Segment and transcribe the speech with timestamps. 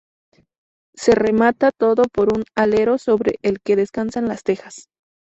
[0.95, 4.89] Se remata todo por un alero sobre el que descansan las tejas.